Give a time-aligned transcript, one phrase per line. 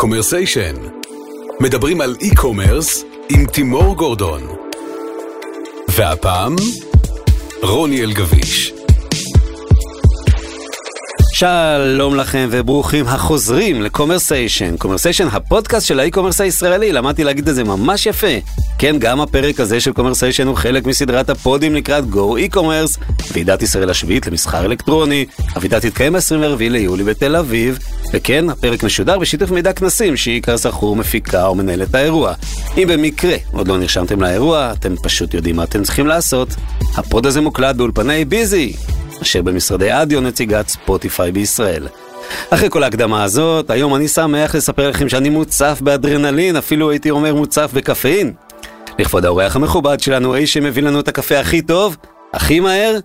[0.00, 0.74] קומרסיישן.
[1.60, 4.42] מדברים על e-commerce עם תימור גורדון.
[5.88, 6.56] והפעם,
[7.62, 8.77] רוני אלגביש.
[11.38, 14.76] שלום לכם וברוכים החוזרים לקומרסיישן.
[14.76, 18.26] קומרסיישן הפודקאסט של ה e-commerce הישראלי, למדתי להגיד את זה ממש יפה.
[18.78, 22.98] כן, גם הפרק הזה של קומרסיישן הוא חלק מסדרת הפודים לקראת Go e-commerce,
[23.32, 25.26] ועידת ישראל השביעית למסחר אלקטרוני.
[25.54, 27.78] הוועידה תתקיים ב-24 ליולי בתל אביב,
[28.12, 32.34] וכן, הפרק משודר בשיתוף מידע כנסים, שהיא סחור מפיקה ומנהלת האירוע.
[32.76, 36.48] אם במקרה עוד לא נרשמתם לאירוע, אתם פשוט יודעים מה אתם צריכים לעשות.
[36.96, 38.72] הפוד הזה מוקלט באולפני ביזי,
[39.22, 41.88] אשר במשרדי אדיו נציגת ספוטיפיי בישראל.
[42.50, 47.34] אחרי כל ההקדמה הזאת, היום אני שמח לספר לכם שאני מוצף באדרנלין, אפילו הייתי אומר
[47.34, 48.32] מוצף בקפאין.
[48.98, 51.96] לכבוד האורח המכובד שלנו, איש שמביא לנו את הקפה הכי טוב,
[52.32, 52.98] הכי מהר,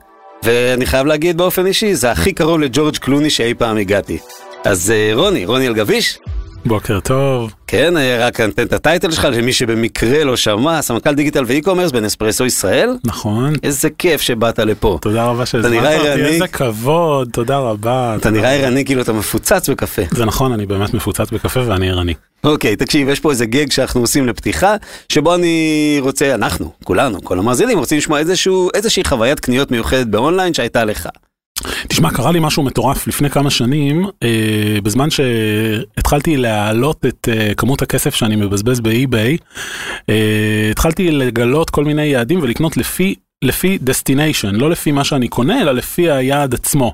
[0.44, 4.18] ואני חייב להגיד באופן אישי, זה הכי קרוב לג'ורג' קלוני שאי פעם הגעתי.
[4.64, 6.20] אז אה, רוני, רוני אלגביש,
[6.66, 7.54] בוקר טוב.
[7.68, 12.46] כן, אה, רק נתן את הטייטל שלך למי שבמקרה לא שמע, סמנכ"ל דיגיטל ואי-קומרס בנספרסו
[12.46, 12.98] ישראל.
[13.04, 13.54] נכון.
[13.64, 14.98] איזה כיף שבאת לפה.
[15.02, 16.24] תודה רבה שהזמנת אותי, ערני.
[16.24, 18.16] איזה כבוד, תודה רבה.
[18.16, 20.02] אתה נראה ערני כאילו אתה מפוצץ בקפה.
[20.12, 22.14] זה נכון, אני באמת מפוצץ בקפה ואני ערני.
[22.44, 24.76] אוקיי, תקשיב, יש פה איזה גג שאנחנו עושים לפתיחה,
[25.10, 30.54] שבו אני רוצה, אנחנו, כולנו, כל המאזינים, רוצים לשמוע איזשהו, איזושהי חוויית קניות מיוחדת באונליין
[30.54, 31.10] שהייתה לך.
[31.88, 37.82] תשמע, קרה לי משהו מטורף לפני כמה שנים, אה, בזמן שהתחלתי להעלות את אה, כמות
[37.82, 39.38] הכסף שאני מבזבז באי-ביי,
[40.10, 45.62] אה, התחלתי לגלות כל מיני יעדים ולקנות לפי, לפי destination, לא לפי מה שאני קונה,
[45.62, 46.94] אלא לפי היעד עצמו.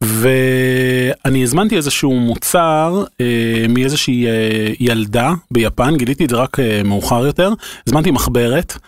[0.00, 4.32] ואני הזמנתי איזשהו מוצר אה, מאיזושהי אה,
[4.80, 7.52] ילדה ביפן, גיליתי את זה רק אה, מאוחר יותר,
[7.86, 8.78] הזמנתי מחברת,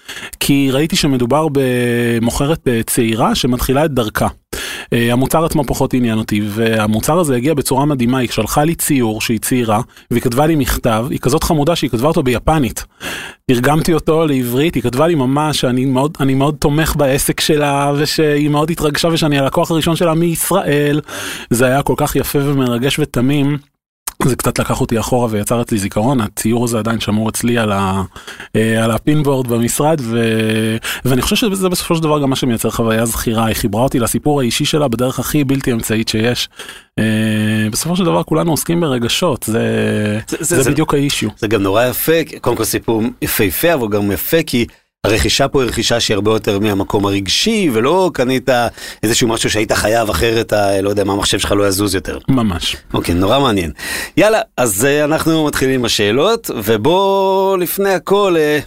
[0.40, 4.28] כי ראיתי שמדובר במוכרת אה, צעירה שמתחילה את דרכה.
[4.92, 9.20] אה, המוצר עצמו פחות עניין אותי, והמוצר הזה הגיע בצורה מדהימה, היא שלחה לי ציור
[9.20, 12.84] שהיא צעירה, והיא כתבה לי מכתב, היא כזאת חמודה שהיא כתבה אותו ביפנית.
[13.50, 18.48] תרגמתי אותו לעברית, היא כתבה לי ממש שאני מאוד, אני מאוד תומך בעסק שלה, ושהיא
[18.48, 21.00] מאוד התרגשה ושאני הלקוח הראשון שלה מישראל.
[21.50, 23.58] זה היה כל כך יפה ומרגש ותמים.
[24.22, 28.02] זה קצת לקח אותי אחורה ויצר אצלי זיכרון, הציור הזה עדיין שמור אצלי על, ה,
[28.56, 30.20] אה, על הפינבורד במשרד, ו,
[31.04, 34.40] ואני חושב שזה בסופו של דבר גם מה שמייצר חוויה זכירה, היא חיברה אותי לסיפור
[34.40, 36.48] האישי שלה בדרך הכי בלתי אמצעית שיש.
[36.98, 37.04] אה,
[37.72, 39.60] בסופו של דבר כולנו עוסקים ברגשות, זה,
[40.28, 41.28] זה- זה, זה- זה בדיוק האישיו.
[41.38, 44.66] זה גם נורא יפה, קודם כל סיפור יפהפה, אבל גם יפה כי
[45.04, 48.48] הרכישה פה היא רכישה שהיא הרבה יותר מהמקום הרגשי, ולא קנית
[49.02, 52.18] איזשהו משהו שהיית חייב אחרת, ה- לא יודע מה המחשב שלך לא יזוז יותר.
[52.28, 52.76] ממש.
[52.94, 53.70] אוקיי, נורא מעניין.
[54.16, 58.58] יאללה, אז אה, אנחנו מתחילים עם השאלות, ובוא לפני הכל, אה,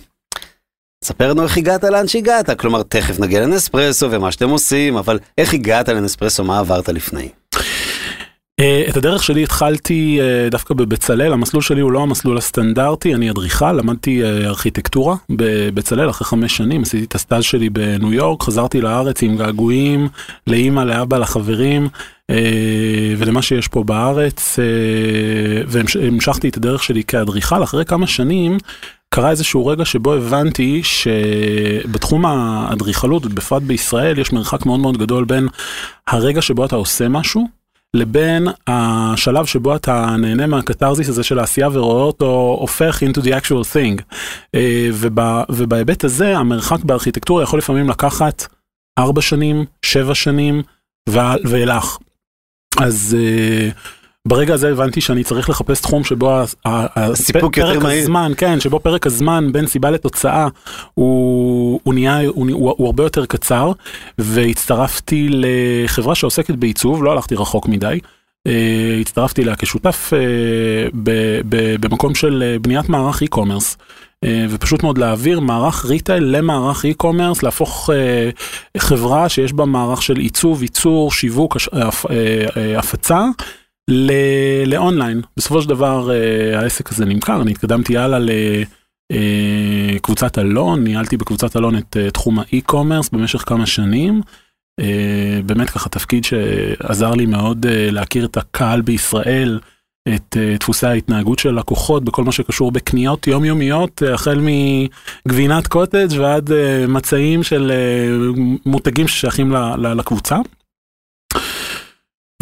[1.03, 2.59] ספר לנו איך הגעת לאן שהגעת.
[2.59, 7.29] כלומר, תכף נגיע לנספרסו ומה שאתם עושים, אבל איך הגעת לנספרסו, מה עברת לפני?
[8.59, 13.31] אה, את הדרך שלי התחלתי אה, דווקא בבצלאל, המסלול שלי הוא לא המסלול הסטנדרטי, אני
[13.31, 18.81] אדריכל, למדתי אה, ארכיטקטורה בבצלאל אחרי חמש שנים, עשיתי את הסטאז' שלי בניו יורק, חזרתי
[18.81, 20.07] לארץ עם געגועים
[20.47, 21.87] לאימא, לאבא, לחברים
[23.17, 24.59] ולמה שיש פה בארץ,
[25.67, 28.57] והמשכתי את הדרך שלי כאדריכל, אחרי כמה שנים
[29.09, 35.47] קרה איזשהו רגע שבו הבנתי שבתחום האדריכלות, בפרט בישראל, יש מרחק מאוד מאוד גדול בין
[36.07, 37.56] הרגע שבו אתה עושה משהו,
[37.93, 43.73] לבין השלב שבו אתה נהנה מהקתרזיס הזה של העשייה ורואה אותו הופך into the actual
[43.73, 44.01] thing.
[44.55, 48.47] אה, וב, ובהיבט הזה המרחק בארכיטקטורה יכול לפעמים לקחת
[48.99, 50.61] ארבע שנים, שבע שנים
[51.09, 51.97] ו- ואילך.
[52.79, 53.69] אז אה,
[54.27, 56.31] ברגע הזה הבנתי שאני צריך לחפש תחום שבו
[56.65, 58.01] הסיפוק יותר מהיר.
[58.01, 60.47] הזמן, כן, שבו פרק הזמן בין סיבה לתוצאה
[60.93, 63.71] הוא, הוא נהיה, הוא, הוא, הוא הרבה יותר קצר,
[64.17, 67.99] והצטרפתי לחברה שעוסקת בעיצוב, לא הלכתי רחוק מדי.
[68.47, 70.13] אה, הצטרפתי אליה כשותף
[71.03, 73.75] ב- ב- במקום של אה, בניית מערך e-commerce.
[74.49, 78.29] ופשוט מאוד להעביר מערך retail למערך e-commerce, להפוך אה,
[78.77, 82.15] חברה שיש בה מערך של עיצוב, ייצור, שיווק, הש- הפ- אה,
[82.57, 83.25] אה, הפצה.
[84.65, 85.21] לאונליין.
[85.37, 88.19] בסופו של דבר אה, העסק הזה נמכר, אני התקדמתי הלאה
[89.95, 94.21] לקבוצת אלון, ניהלתי בקבוצת אלון את אה, תחום ה e-commerce במשך כמה שנים.
[94.79, 99.59] אה, באמת ככה תפקיד שעזר לי מאוד אה, להכיר את הקהל בישראל,
[100.15, 104.41] את אה, דפוסי ההתנהגות של לקוחות בכל מה שקשור בקניות יומיומיות, אה, החל
[105.25, 110.37] מגבינת קוטג' ועד אה, מצעים של אה, מותגים ששייכים לקבוצה.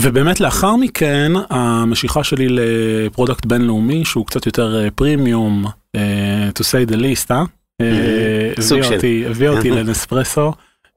[0.06, 5.66] ובאמת לאחר מכן המשיכה שלי ל product בינלאומי שהוא קצת יותר premium,
[6.60, 7.44] to say the least, אה?
[7.82, 8.96] אה, סוג הביא של.
[8.96, 10.54] אותי- הביא אותי לנספרסו.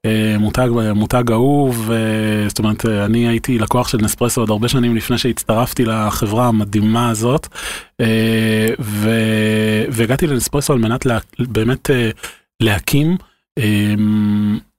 [0.06, 4.68] אה, מותג, מותג אהוב, אה, זאת אומרת, אה, אני הייתי לקוח של נספרסו עוד הרבה
[4.68, 7.46] שנים לפני שהצטרפתי לחברה המדהימה הזאת,
[8.00, 9.10] אה, ו,
[9.90, 12.10] והגעתי לנספרסו על מנת לה, באמת אה,
[12.60, 13.16] להקים
[13.58, 13.94] אה,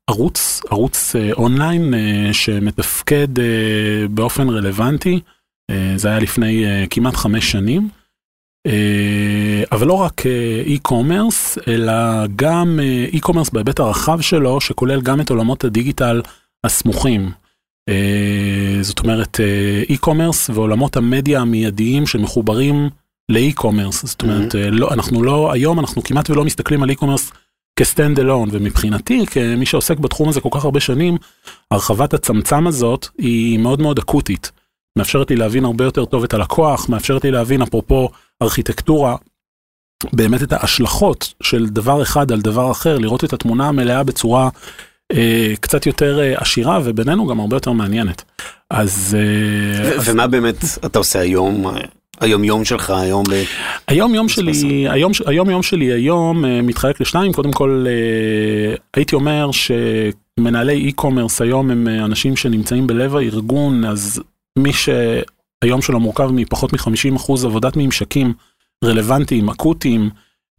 [0.09, 5.19] ערוץ, ערוץ אה, אונליין אה, שמתפקד אה, באופן רלוונטי,
[5.95, 7.89] זה היה לפני כמעט חמש שנים.
[9.71, 10.21] אבל לא רק
[10.65, 11.93] e-commerce, אלא
[12.35, 12.79] גם
[13.11, 16.21] e-commerce בהיבט הרחב שלו, שכולל גם את עולמות הדיגיטל
[16.63, 17.31] הסמוכים.
[18.81, 19.39] זאת אומרת,
[19.87, 22.89] e-commerce ועולמות המדיה המיידיים שמחוברים
[23.31, 24.07] ל-e-commerce.
[24.07, 24.71] זאת אומרת, mm-hmm.
[24.71, 27.33] לא, אנחנו לא, היום אנחנו כמעט ולא מסתכלים על e-commerce
[27.79, 31.17] כסטנד אלון, ומבחינתי, כמי שעוסק בתחום הזה כל כך הרבה שנים,
[31.71, 34.51] הרחבת הצמצם הזאת היא מאוד מאוד אקוטית.
[34.97, 38.09] מאפשרת לי להבין הרבה יותר טוב את הלקוח, מאפשרת לי להבין, אפרופו
[38.41, 39.15] ארכיטקטורה,
[40.13, 44.49] באמת את ההשלכות של דבר אחד על דבר אחר, לראות את התמונה המלאה בצורה
[45.11, 48.23] אה, קצת יותר אה, עשירה ובינינו גם הרבה יותר מעניינת.
[48.69, 49.17] אז...
[49.19, 50.09] אה, אז...
[50.09, 50.55] ומה באמת
[50.85, 51.65] אתה עושה היום?
[52.19, 53.43] היום יום שלך היום ב...
[53.87, 59.49] היום יום שלי היום היום יום שלי היום מתחלק לשניים קודם כל uh, הייתי אומר
[59.51, 64.21] שמנהלי e-commerce היום הם אנשים שנמצאים בלב הארגון אז
[64.59, 68.33] מי שהיום שלו מורכב מפחות מ-50% עבודת ממשקים
[68.83, 70.09] רלוונטיים, אקוטיים,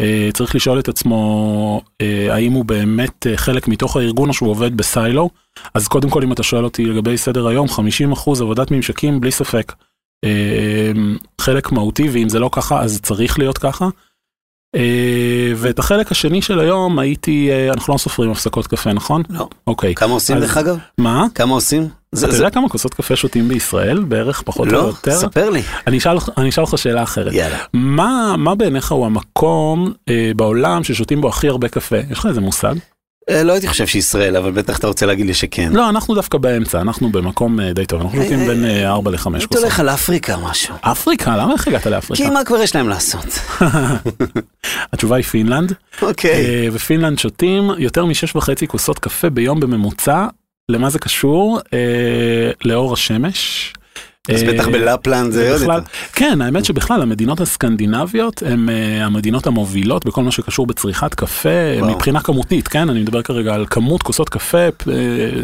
[0.00, 4.50] אה, צריך לשאול את עצמו אה, האם הוא באמת אה, חלק מתוך הארגון או שהוא
[4.50, 5.30] עובד בסיילו.
[5.74, 9.72] אז קודם כל אם אתה שואל אותי לגבי סדר היום, 50% עבודת ממשקים בלי ספק.
[11.40, 13.88] חלק מהותי ואם זה לא ככה אז צריך להיות ככה.
[15.56, 19.22] ואת החלק השני של היום הייתי, אנחנו לא סופרים הפסקות קפה נכון?
[19.30, 19.48] לא.
[19.66, 19.94] אוקיי.
[19.94, 20.78] כמה עושים דרך אגב?
[20.98, 21.26] מה?
[21.34, 21.88] כמה עושים?
[22.12, 22.36] אתה.
[22.36, 25.10] יודע כמה כוסות קפה שותים בישראל בערך פחות לא, או יותר?
[25.10, 25.62] לא, ספר לי.
[25.86, 26.16] אני אשאל,
[26.58, 27.32] אותך שאלה אחרת.
[27.32, 27.58] יאללה.
[27.72, 31.96] מה, מה בעיניך הוא המקום אה, בעולם ששותים בו הכי הרבה קפה?
[32.10, 32.74] יש לך איזה מושג?
[33.30, 35.72] אה, לא הייתי חושב שישראל, אבל בטח אתה רוצה להגיד לי שכן.
[35.72, 39.44] לא, אנחנו דווקא באמצע, אנחנו במקום אה, די טוב, אנחנו שותים בין 4 ל-5 כוסות.
[39.44, 40.74] אתה הולך על אפריקה משהו.
[40.80, 41.36] אפריקה?
[41.36, 42.24] למה איך הגעת לאפריקה?
[42.24, 43.26] כי מה כבר יש להם לעשות?
[44.92, 45.72] התשובה היא פינלנד.
[46.02, 46.30] אוקיי.
[46.30, 50.26] אה, ופינלנד שותים יותר משש וחצי כוסות קפה ביום בממוצע.
[50.68, 51.60] למה זה קשור?
[52.64, 53.72] לאור השמש.
[54.34, 55.78] אז בטח אה, בלפלנד זה עוד יותר.
[56.12, 62.20] כן, האמת שבכלל המדינות הסקנדינביות הן אה, המדינות המובילות בכל מה שקשור בצריכת קפה מבחינה
[62.20, 62.90] כמותית, כן?
[62.90, 64.70] אני מדבר כרגע על כמות כוסות קפה אה,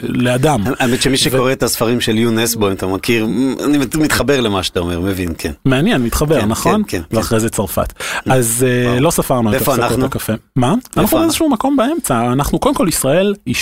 [0.02, 0.64] לאדם.
[0.78, 3.26] האמת שמי שקורא את הספרים של יונסבו, אתה מכיר,
[3.64, 5.52] אני מתחבר למה שאתה אומר, מבין, כן.
[5.64, 6.82] מעניין, מתחבר, כן, נכון?
[6.88, 7.16] כן, כן.
[7.16, 7.92] ואחרי זה צרפת.
[8.26, 8.66] אז
[9.00, 10.32] לא ספרנו את הפסקות הקפה.
[10.56, 10.74] מה?
[10.96, 13.54] אנחנו באיזשהו מקום באמצע, אנחנו קודם כל ישראל היא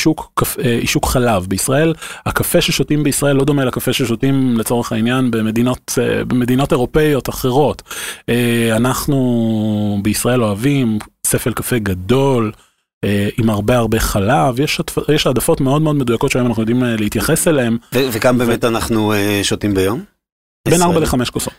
[0.87, 1.45] שוק חלב.
[1.49, 1.95] בישראל,
[2.27, 5.14] הקפה ששותים בישראל לא דומה לקפה ששותים לצורך העניין.
[5.15, 7.83] העניין במדינות, אה, במדינות אירופאיות אחרות.
[8.29, 12.53] אה, אנחנו בישראל אוהבים ספל קפה גדול.
[13.05, 14.81] אה, עם הרבה הרבה חלב, יש,
[15.15, 17.77] יש העדפות מאוד מאוד מדויקות שהיום אנחנו יודעים להתייחס אליהן.
[17.93, 19.13] וכמה באמת אנחנו
[19.43, 20.03] שותים ביום?
[20.69, 21.53] בין 4 ל-5 כוסות.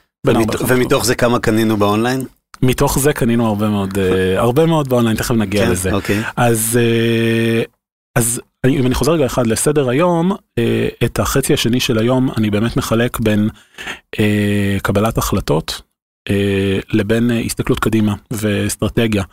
[0.67, 2.23] ומתוך זה כמה קנינו באונליין?
[2.61, 3.97] מתוך זה קנינו הרבה מאוד,
[4.37, 5.93] הרבה מאוד באונליין, תכף נגיע כן, לזה.
[5.93, 6.23] אוקיי.
[6.35, 6.79] אז,
[8.15, 12.49] אז אם אני חוזר רגע אחד לסדר היום, אה, את החצי השני של היום אני
[12.49, 13.49] באמת מחלק בין
[14.19, 15.81] אה, קבלת החלטות
[16.29, 19.23] אה, לבין הסתכלות קדימה ואסטרטגיה.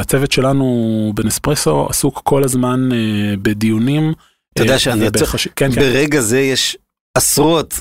[0.00, 2.88] הצוות שלנו בנספרסו עסוק כל הזמן
[3.42, 4.12] בדיונים.
[4.52, 5.80] אתה יודע שאני צריך, כן, כן.
[5.80, 6.76] ברגע זה יש
[7.16, 7.80] עשרות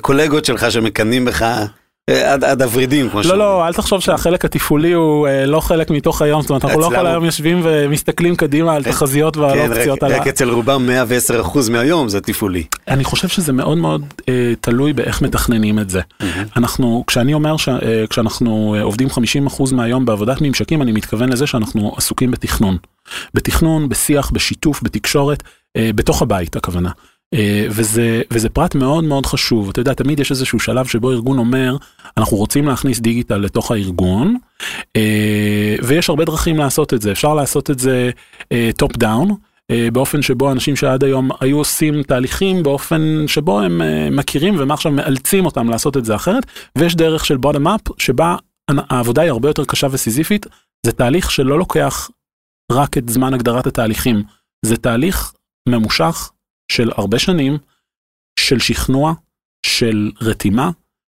[0.00, 1.66] קולגות שלך שמקנאים בך
[2.10, 3.40] אה, עד הוורידים כמו שאומרים.
[3.40, 6.80] לא לא אל תחשוב שהחלק התפעולי הוא אה, לא חלק מתוך היום זאת אומרת אנחנו
[6.80, 10.02] לא כל היום יושבים ומסתכלים קדימה על תחזיות ועל כן, אופציות.
[10.02, 10.88] רק אצל רובם
[11.42, 12.64] 110% מהיום זה תפעולי.
[12.88, 16.00] אני חושב שזה מאוד מאוד אה, תלוי באיך מתכננים את זה.
[16.56, 17.56] אנחנו כשאני אומר
[18.10, 19.08] כשאנחנו עובדים
[19.48, 22.76] 50% מהיום בעבודת ממשקים אני מתכוון לזה שאנחנו עסוקים בתכנון.
[23.34, 25.42] בתכנון בשיח בשיתוף בתקשורת
[25.78, 26.90] בתוך הבית הכוונה.
[27.34, 29.68] אה, וזה וזה פרט מאוד מאוד חשוב.
[29.68, 31.76] אתה יודע תמיד יש איזשהו שלב שבו ארגון אומר
[32.16, 34.36] אנחנו רוצים להכניס דיגיטל לתוך הארגון
[34.96, 37.12] אה, ויש הרבה דרכים לעשות את זה.
[37.12, 38.10] אפשר לעשות את זה
[38.76, 39.34] top down.
[39.92, 44.92] באופן שבו אנשים שעד היום היו עושים תהליכים באופן שבו הם אה, מכירים ומה עכשיו
[44.92, 46.46] מאלצים אותם לעשות את זה אחרת
[46.78, 48.36] ויש דרך של bottom up שבה
[48.68, 50.46] העבודה היא הרבה יותר קשה וסיזיפית.
[50.86, 52.10] זה תהליך שלא לוקח
[52.72, 54.22] רק את זמן הגדרת התהליכים.
[54.64, 55.32] זה תהליך
[55.68, 56.30] ממושך
[56.72, 57.58] של הרבה שנים
[58.40, 59.12] של שכנוע,
[59.66, 60.70] של רתימה,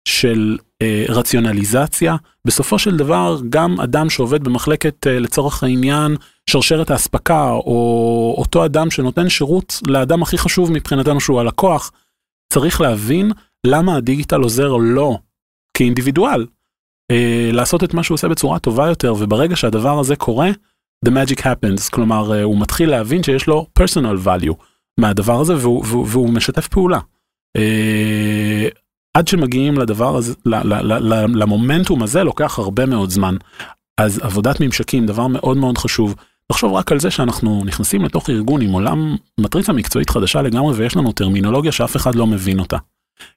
[0.08, 2.16] של אה, רציונליזציה.
[2.46, 6.16] בסופו של דבר גם אדם שעובד במחלקת אה, לצורך העניין
[6.50, 11.92] שרשרת האספקה או אותו אדם שנותן שירות לאדם הכי חשוב מבחינתנו שהוא הלקוח,
[12.54, 13.32] צריך להבין
[13.68, 15.20] למה הדיגיטל עוזר לו
[15.78, 16.46] כאינדיבידואל
[17.12, 19.14] אה, לעשות את מה שהוא עושה בצורה טובה יותר.
[19.20, 20.50] וברגע שהדבר הזה קורה
[21.06, 24.54] the magic happens, כלומר הוא מתחיל להבין שיש לו personal value
[24.98, 27.00] מהדבר הזה והוא, והוא, והוא משתף פעולה.
[29.14, 30.34] עד שמגיעים לדבר הזה,
[31.36, 33.36] למומנטום הזה לוקח הרבה מאוד זמן.
[33.98, 36.16] אז עבודת ממשקים דבר מאוד מאוד חשוב.
[36.52, 40.96] תחשוב רק על זה שאנחנו נכנסים לתוך ארגון עם עולם מטריצה מקצועית חדשה לגמרי ויש
[40.98, 42.78] לנו טרמינולוגיה שאף אחד לא מבין אותה.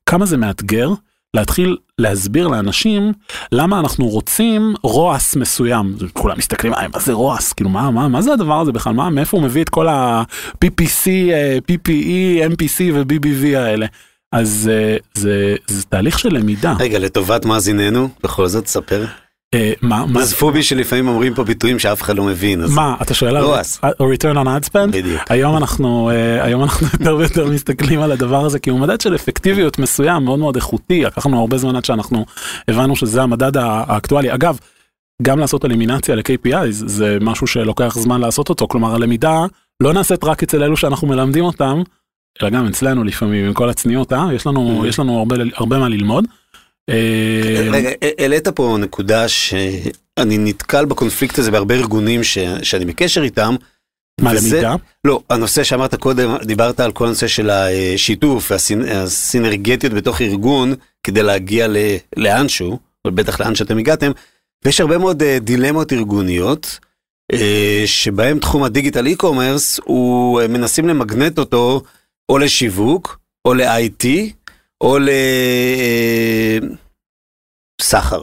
[0.06, 0.90] כמה זה מאתגר
[1.34, 3.12] להתחיל להסביר לאנשים
[3.52, 5.96] למה אנחנו רוצים רועס מסוים.
[6.12, 7.52] כולם מסתכלים, מה זה רועס?
[7.52, 8.92] כאילו מה, מה, מה זה הדבר הזה בכלל?
[8.92, 11.06] מה, מאיפה הוא מביא את כל ה-PPC,
[11.70, 13.86] PPE, MPC ו-BBV האלה?
[14.32, 16.74] אז זה, זה, זה תהליך של למידה.
[16.78, 19.04] רגע, לטובת מאזיננו, בכל זאת, ספר.
[19.54, 22.60] אה, מה, מה, עזבו בי שלפעמים אומרים פה ביטויים שאף אחד לא מבין.
[22.74, 23.80] מה, אתה שואל על רועס.
[23.84, 24.92] return on ad spend?
[24.92, 25.22] בדיוק.
[25.28, 29.14] היום אנחנו, אה, היום אנחנו יותר ויותר מסתכלים על הדבר הזה כי הוא מדד של
[29.14, 32.26] אפקטיביות מסוים מאוד מאוד איכותי, לקחנו הרבה זמן עד שאנחנו
[32.68, 34.34] הבנו שזה המדד האקטואלי.
[34.34, 34.58] אגב,
[35.22, 39.44] גם לעשות אלימינציה ל-KPI זה משהו שלוקח זמן לעשות אותו, כלומר הלמידה
[39.82, 41.82] לא נעשית רק אצל אלו שאנחנו מלמדים אותם,
[42.42, 44.34] אלא גם אצלנו לפעמים עם כל הצניעות, אה?
[44.34, 46.24] יש לנו, יש לנו הרבה, הרבה מה ללמוד.
[46.90, 53.56] אה, רגע, העלית פה נקודה שאני נתקל בקונפליקט הזה בהרבה ארגונים ש, שאני בקשר איתם.
[54.20, 54.74] מה למידה?
[55.04, 61.68] לא, הנושא שאמרת קודם, דיברת על כל הנושא של השיתוף והסינרגטיות בתוך ארגון כדי להגיע
[61.68, 61.76] ל,
[62.16, 64.10] לאנשהו, בטח לאן שאתם הגעתם,
[64.64, 66.78] ויש הרבה מאוד אה, דילמות ארגוניות.
[67.32, 71.82] אה, שבהם תחום הדיגיטל אי-קומרס הוא מנסים למגנט אותו
[72.28, 74.06] או לשיווק או ל-IT
[74.80, 74.98] או
[77.80, 78.22] לסחר.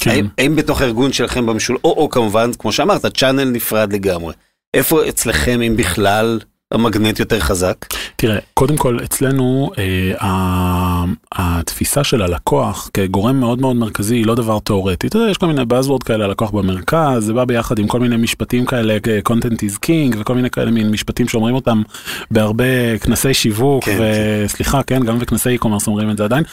[0.00, 0.10] כן.
[0.10, 4.34] האם, האם בתוך הארגון שלכם במשול, או, או כמובן, כמו שאמרת, צ'אנל נפרד לגמרי.
[4.74, 6.40] איפה אצלכם, אם בכלל,
[6.74, 7.76] המגנט יותר חזק?
[8.16, 14.58] תראה, קודם כל אצלנו אה, התפיסה של הלקוח כגורם מאוד מאוד מרכזי היא לא דבר
[14.58, 15.06] תאורטי.
[15.06, 18.16] אתה יודע, יש כל מיני buzzword כאלה, לקוח במרכז, זה בא ביחד עם כל מיני
[18.16, 21.82] משפטים כאלה, content is king וכל מיני כאלה מין משפטים שאומרים אותם
[22.30, 23.98] בהרבה כנסי שיווק, כן,
[24.44, 26.44] וסליחה, כן, גם בכנסי e-commerce אומרים את זה עדיין.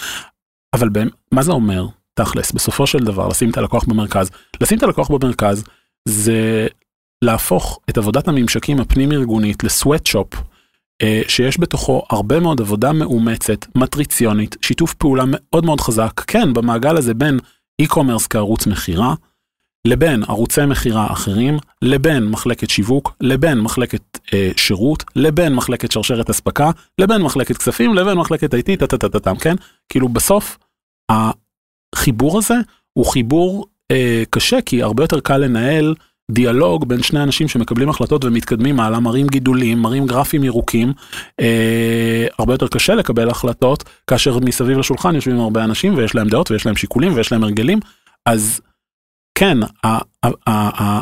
[0.73, 0.89] אבל
[1.31, 1.85] מה זה אומר,
[2.17, 4.29] תכלס, בסופו של דבר, לשים את הלקוח במרכז?
[4.61, 5.63] לשים את הלקוח במרכז
[6.07, 6.67] זה
[7.23, 10.33] להפוך את עבודת הממשקים הפנים ארגונית לסוואטשופ
[11.01, 16.97] אה, שיש בתוכו הרבה מאוד עבודה מאומצת, מטריציונית, שיתוף פעולה מאוד מאוד חזק, כן, במעגל
[16.97, 17.39] הזה בין
[17.81, 19.15] e-commerce כערוץ מכירה,
[19.87, 26.71] לבין ערוצי מכירה אחרים, לבין מחלקת שיווק, לבין מחלקת אה, שירות, לבין מחלקת שרשרת אספקה,
[27.01, 29.55] לבין מחלקת כספים, לבין מחלקת IT, טה-טה-טה-טם, כן?
[29.89, 30.57] כאילו בסוף
[31.97, 32.55] החיבור הזה
[32.93, 35.95] הוא חיבור אה, קשה, כי הרבה יותר קל לנהל
[36.31, 40.93] דיאלוג בין שני אנשים שמקבלים החלטות ומתקדמים הלאה, מראים גידולים, מראים גרפים ירוקים.
[41.39, 46.51] אה, הרבה יותר קשה לקבל החלטות כאשר מסביב לשולחן יושבים הרבה אנשים ויש להם דעות
[46.51, 47.79] ויש להם שיקולים ויש להם הרגלים.
[48.25, 48.61] אז
[49.37, 49.57] כן,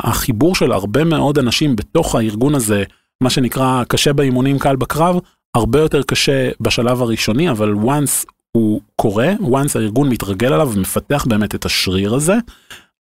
[0.04, 2.84] החיבור של הרבה מאוד אנשים בתוך הארגון הזה,
[3.22, 5.16] מה שנקרא קשה באימונים קל בקרב,
[5.54, 11.54] הרבה יותר קשה בשלב הראשוני, אבל once הוא קורה, once הארגון מתרגל עליו ומפתח באמת
[11.54, 12.34] את השריר הזה,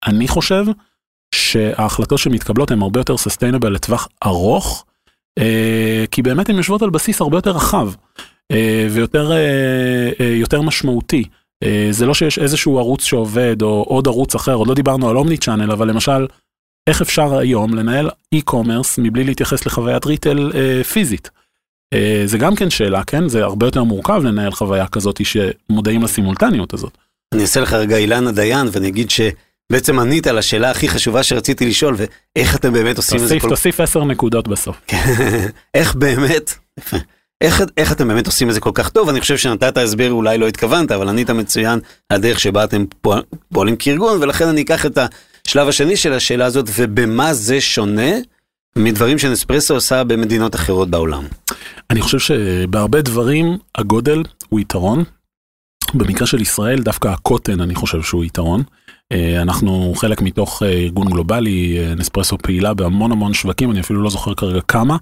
[0.06, 0.66] אני חושב
[1.36, 4.86] שההחלטות שמתקבלות הן הרבה יותר סוסטיינבל לטווח ארוך,
[5.40, 7.92] אה, כי באמת הן יושבות על בסיס הרבה יותר רחב
[8.52, 11.24] אה, ויותר אה, יותר משמעותי.
[11.92, 15.38] זה לא שיש איזשהו ערוץ שעובד או עוד ערוץ אחר, עוד לא דיברנו על אומני
[15.38, 16.28] צ'אנל, אבל למשל,
[16.90, 20.52] איך אפשר היום לנהל e-commerce מבלי להתייחס לחוויית ריטל
[20.94, 21.30] פיזית?
[22.26, 23.28] זה גם כן שאלה, כן?
[23.28, 26.98] זה הרבה יותר מורכב לנהל חוויה כזאת שמודעים לסימולטניות הזאת.
[27.34, 29.22] אני אעשה לך רגע אילנה דיין ואני אגיד ש...
[29.72, 33.48] בעצם ענית על השאלה הכי חשובה שרציתי לשאול, ואיך אתם באמת עושים תוסיף, את זה
[33.48, 33.50] כל...
[33.50, 34.82] תוסיף עשר נקודות בסוף.
[35.74, 36.54] איך באמת,
[37.42, 39.10] איך, איך אתם באמת עושים את זה כל כך טוב?
[39.10, 43.22] אני חושב שנתת הסבר, אולי לא התכוונת, אבל ענית מצוין על הדרך שבה אתם פועל,
[43.54, 45.00] פועלים כארגון, ולכן אני אקח את
[45.48, 48.12] השלב השני של השאלה הזאת, ובמה זה שונה
[48.78, 51.24] מדברים שנספרסו עושה במדינות אחרות בעולם.
[51.90, 55.04] אני חושב שבהרבה דברים הגודל הוא יתרון.
[55.94, 58.64] במקרה של ישראל דווקא הקוטן אני חושב שהוא יתרון.
[59.12, 64.02] אה, אנחנו חלק מתוך אה, ארגון גלובלי, אה, נספרסו פעילה בהמון המון שווקים, אני אפילו
[64.02, 64.98] לא זוכר כרגע כמה,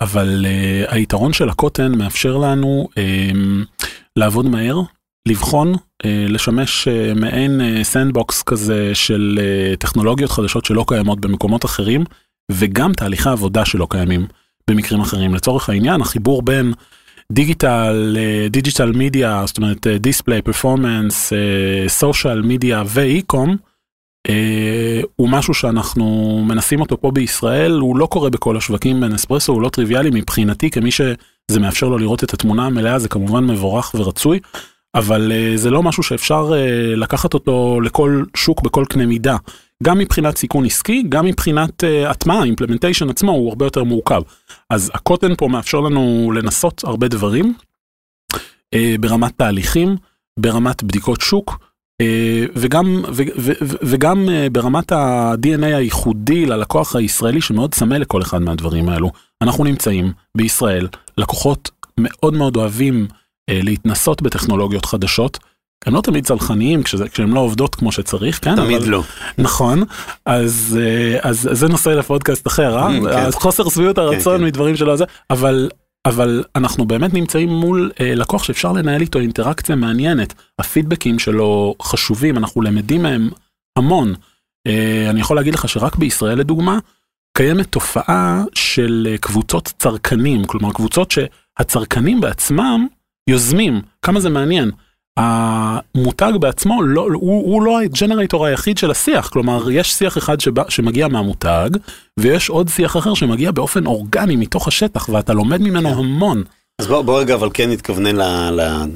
[0.00, 0.46] אבל
[0.88, 2.88] היתרון של הקוטן מאפשר לנו
[4.16, 4.80] לעבוד מהר,
[5.28, 9.40] לבחון, לשמש מעין sandbox כזה של
[9.78, 12.04] טכנולוגיות חדשות שלא קיימות במקומות אחרים,
[12.52, 14.26] וגם תהליכי עבודה שלא קיימים
[14.70, 15.34] במקרים אחרים.
[15.34, 16.72] לצורך העניין, החיבור בין
[17.32, 18.16] דיגיטל,
[18.50, 21.32] דיגיטל מדיה, זאת אומרת דיספליי, פרפורמנס,
[21.88, 23.56] סושיאל מדיה ואי-קום,
[25.16, 29.68] הוא משהו שאנחנו מנסים אותו פה בישראל, הוא לא קורה בכל השווקים בנספרסו, הוא לא
[29.68, 34.40] טריוויאלי מבחינתי כמי שזה מאפשר לו לראות את התמונה המלאה, זה כמובן מבורך ורצוי,
[34.94, 36.52] אבל uh, זה לא משהו שאפשר
[36.96, 39.36] לקחת אותו לכל שוק בכל קנה מידה,
[39.82, 44.22] גם מבחינת סיכון עסקי, גם מבחינת uh, הטמעה, אימפלמנטיישן עצמו הוא הרבה יותר מורכב.
[44.70, 47.54] אז הקוטן פה מאפשר לנו לנסות הרבה דברים,
[48.34, 49.96] uh, ברמת תהליכים,
[50.40, 51.58] ברמת בדיקות שוק,
[52.02, 58.22] uh, וגם, ו, ו, ו, וגם uh, ברמת ה-DNA הייחודי ללקוח הישראלי שמאוד צמא לכל
[58.22, 59.10] אחד מהדברים האלו.
[59.42, 63.14] אנחנו נמצאים בישראל, לקוחות מאוד מאוד אוהבים uh,
[63.64, 65.38] להתנסות בטכנולוגיות חדשות.
[65.86, 68.56] הם לא תמיד צלחניים כשהן לא עובדות כמו שצריך, כן?
[68.56, 69.02] תמיד אבל, לא.
[69.38, 69.84] נכון,
[70.26, 72.88] אז, אה, אז זה נושא לפודקאסט אחר, אה?
[72.88, 73.18] Mm, כן.
[73.18, 74.44] אז חוסר שביעות הרצון כן.
[74.44, 75.70] מדברים שלא זה, אבל,
[76.06, 82.36] אבל אנחנו באמת נמצאים מול אה, לקוח שאפשר לנהל איתו אינטראקציה מעניינת, הפידבקים שלו חשובים,
[82.36, 83.30] אנחנו למדים מהם
[83.78, 84.14] המון.
[84.66, 86.78] אה, אני יכול להגיד לך שרק בישראל לדוגמה,
[87.36, 92.86] קיימת תופעה של אה, קבוצות צרכנים, כלומר קבוצות שהצרכנים בעצמם
[93.30, 94.70] יוזמים, כמה זה מעניין.
[95.16, 100.62] המותג בעצמו לא, הוא, הוא לא הג'נרייטור היחיד של השיח, כלומר יש שיח אחד שבא,
[100.68, 101.70] שמגיע מהמותג
[102.20, 106.42] ויש עוד שיח אחר שמגיע באופן אורגני מתוך השטח ואתה לומד ממנו המון.
[106.80, 108.16] אז בוא, בוא רגע אבל כן נתכוונן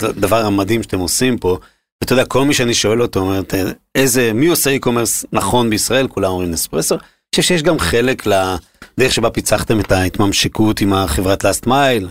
[0.00, 1.58] לדבר המדהים שאתם עושים פה.
[2.02, 3.54] ואתה יודע, כל מי שאני שואל אותו, אומר, "ת-
[3.94, 6.08] איזה, מי עושה e-commerce נכון בישראל?
[6.08, 6.94] כולם אומרים נספרסו.
[6.94, 7.02] אני
[7.34, 12.06] חושב שיש גם חלק לדרך שבה פיצחתם את ההתממשקות עם החברת last mile,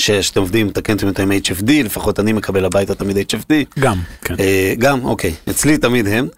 [0.00, 3.52] שאתם עובדים, תקנתם אותה עם HFD, לפחות אני מקבל הביתה תמיד HFD.
[3.80, 4.34] גם, כן.
[4.40, 6.28] אה, גם, אוקיי, אצלי תמיד הם,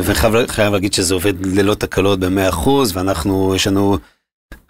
[0.00, 3.98] וחייב חייב להגיד שזה עובד ללא תקלות ב-100%, ואנחנו, יש לנו,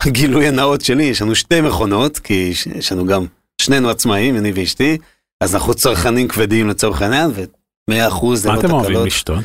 [0.07, 3.27] גילוי הנאות שלי, יש לנו שתי מכונות, כי יש- לנו גם,
[3.61, 4.99] שנינו עצמאים, אני ואשתי,
[5.41, 9.07] אז אנחנו צרכנים כבדים לצורך העניין, ו-100% זה מה לא אתם אוהבים תקלות.
[9.07, 9.45] לשתות?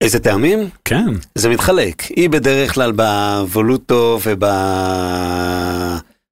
[0.00, 0.68] איזה טעמים?
[0.84, 2.02] כן, זה מתחלק.
[2.02, 4.44] היא בדרך כלל בוולוטו וב...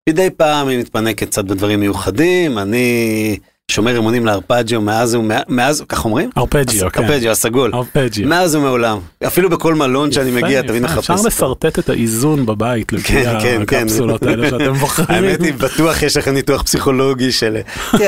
[0.08, 3.36] מדי פעם היא מתפנקת קצת בדברים מיוחדים, אני
[3.70, 6.30] שומר אמונים לארפג'יו מאז הוא, מאז, כך אומרים?
[6.38, 7.02] ארפג'יו, כן.
[7.04, 7.70] ארפג'יו, הסגול.
[7.74, 8.28] ארפג'יו.
[8.28, 8.98] מאז ומעולם.
[9.26, 10.62] אפילו בכל מלון שאני מגיע.
[10.62, 11.10] תמיד מחפש.
[11.10, 11.26] אפשר.
[11.26, 13.82] לשרטט את האיזון בבית לפי כן, כן, כן.
[13.82, 15.24] הקפסולות האלה שאתם בוחרים.
[15.24, 17.56] האמת היא, בטוח יש לכם ניתוח פסיכולוגי של...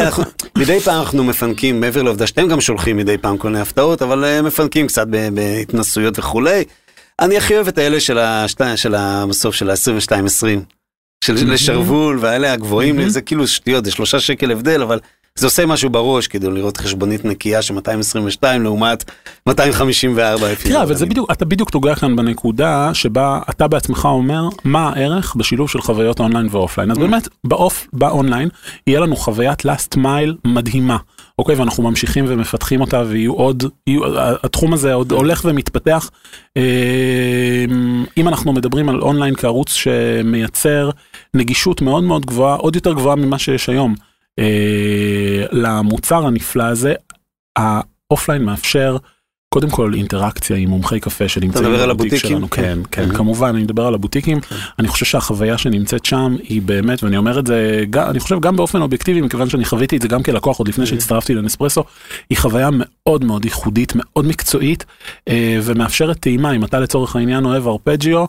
[0.00, 0.24] אנחנו-
[0.58, 4.24] מדי פעם אנחנו מפנקים, מעבר לעובדה שאתם גם שולחים מדי פעם כל מיני הפתעות, אבל
[4.24, 6.64] אה, מפנקים קצת ב- בהתנסויות וכולי.
[7.20, 10.60] אני הכי אוהב את האלה של השתי- של המסוף של ה-22-20.
[11.24, 13.08] של לשרוול, והאלה הגבוהים, מהמם.
[13.08, 14.98] זה כאילו שטויות, זה שלושה שקל הבדל, אבל
[15.38, 19.04] זה עושה משהו בראש, כדי לראות חשבונית נקייה של 222 לעומת
[19.46, 20.54] 254.
[20.54, 25.34] תראה, אבל זה בדיוק, אתה בדיוק נוגע כאן בנקודה שבה אתה בעצמך אומר מה הערך
[25.36, 26.90] בשילוב של חוויות online ו offline.
[26.90, 28.48] אז באמת, באוף, באונליין,
[28.86, 30.96] יהיה לנו חוויית last mile מדהימה.
[31.38, 34.02] אוקיי, ואנחנו ממשיכים ומפתחים אותה ויהיו עוד, יהיו,
[34.42, 36.10] התחום הזה עוד הולך ומתפתח.
[36.56, 37.64] אה,
[38.16, 40.90] אם אנחנו מדברים על אונליין כערוץ שמייצר
[41.34, 43.94] נגישות מאוד מאוד גבוהה, עוד יותר גבוהה ממה שיש היום,
[44.38, 46.94] אה, למוצר הנפלא הזה,
[47.56, 48.96] ה offline מאפשר
[49.54, 52.30] קודם כל אינטראקציה עם מומחי קפה שנמצאים מדבר על בבוטיק הבוטיקים?
[52.30, 53.14] שלנו, כן, כן, Mhm.
[53.16, 54.40] כמובן, אני מדבר על הבוטיקים,
[54.78, 58.56] אני חושב שהחוויה שנמצאת שם היא באמת, ואני אומר את זה, גם- אני חושב גם
[58.56, 61.84] באופן אובייקטיבי, מכיוון שאני חוויתי את זה גם כלקוח עוד לפני שהצטרפתי לנספרסו,
[62.30, 64.84] היא חוויה מאוד מאוד ייחודית, מאוד מקצועית,
[65.28, 68.24] אה, ומאפשרת טעימה, אם אתה לצורך העניין אוהב ארפג'יו,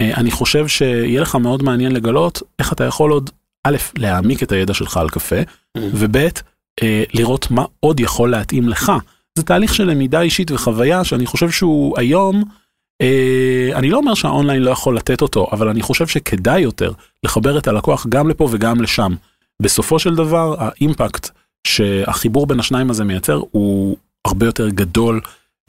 [0.00, 3.30] אה, אני חושב שיהיה לך מאוד מעניין לגלות איך אתה יכול עוד,
[3.64, 5.36] א', להעמיק את הידע שלך על קפה,
[5.78, 6.16] וב',
[6.82, 8.92] אה, לראות מה עוד יכול להתאים לך.
[9.38, 12.44] זה תהליך של למידה אישית וחוויה שאני חושב שהוא היום,
[13.02, 16.92] אה, אני לא אומר שהאונליין לא יכול לתת אותו, אבל אני חושב שכדאי יותר
[17.24, 19.14] לחבר את הלקוח גם לפה וגם לשם.
[19.62, 21.30] בסופו של דבר, האימפקט
[21.66, 25.20] שהחיבור בין השניים הזה מייצר הוא הרבה יותר גדול,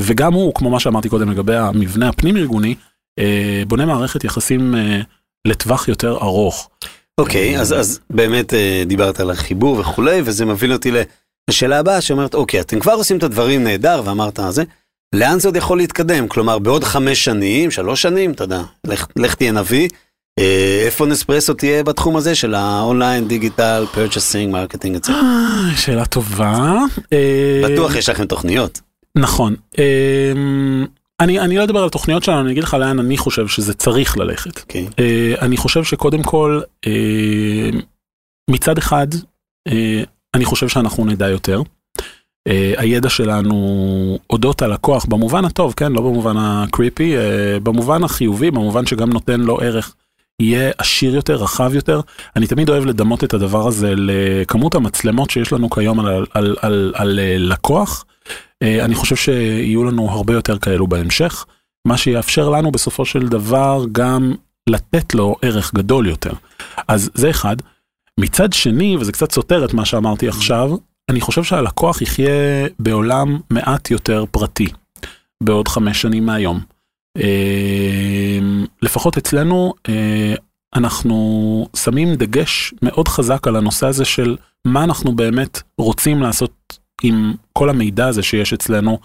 [0.02, 2.76] וגם הוא, כמו מה שאמרתי קודם לגבי המבנה הפנים ארגוני,
[3.20, 5.02] אה, בונה מערכת יחסים אה,
[5.48, 6.70] לטווח יותר ארוך.
[7.18, 10.92] אוקיי, אז, אז באמת אה, דיברת על החיבור וכולי, וזה מוביל אותי
[11.50, 14.64] לשאלה הבאה שאומרת, אוקיי, אתם כבר עושים את הדברים נהדר, ואמרת זה,
[15.16, 16.28] לאן זה עוד יכול להתקדם?
[16.28, 19.90] כלומר, בעוד חמש שנים, שלוש שנים, אתה יודע, לך, לך תהיה נביא,
[20.40, 25.10] אה, איפה נספרסו תהיה בתחום הזה של ה online, digital, purchasing, marketing, etc.
[25.10, 26.78] אה, שאלה טובה.
[27.14, 28.82] אה, בטוח יש לכם תוכניות.
[29.18, 29.56] נכון.
[29.78, 30.86] אמ,
[31.20, 34.18] אני, אני לא אדבר על תוכניות שלנו, אני אגיד לך לאן אני חושב שזה צריך
[34.18, 34.62] ללכת.
[34.62, 34.88] אוקיי.
[35.00, 37.70] אה, אני חושב שקודם כל, אה,
[38.50, 39.08] מצד אחד,
[39.68, 41.62] אה, אני חושב שאנחנו נדע יותר.
[42.48, 45.92] אה, הידע שלנו אודות הלקוח, במובן הטוב, כן?
[45.92, 49.96] לא במובן ה creepy, אה, במובן החיובי, במובן שגם נותן לו ערך,
[50.40, 52.02] יהיה עשיר יותר, רחב יותר.
[52.36, 56.56] אני תמיד אוהב לדמות את הדבר הזה לכמות המצלמות שיש לנו כיום על, על, על,
[56.62, 58.06] על, על אה, לקוח.
[58.64, 61.46] אה, אני חושב שיהיו לנו הרבה יותר כאלו בהמשך,
[61.88, 64.34] מה שיאפשר לנו בסופו של דבר גם
[64.70, 66.32] לתת לו ערך גדול יותר.
[66.88, 67.56] אז זה אחד.
[68.20, 70.72] מצד שני, וזה קצת סותר את מה שאמרתי עכשיו,
[71.10, 74.68] אני חושב שהלקוח יחיה בעולם מעט יותר פרטי,
[75.44, 76.60] בעוד חמש שנים מהיום.
[77.18, 78.40] אה,
[78.82, 80.34] לפחות אצלנו אה,
[80.76, 87.34] אנחנו שמים דגש מאוד חזק על הנושא הזה של מה אנחנו באמת רוצים לעשות עם
[87.54, 89.00] כל המידע הזה שיש אצלנו,